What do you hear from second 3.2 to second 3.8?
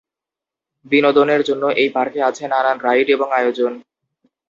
আয়োজন।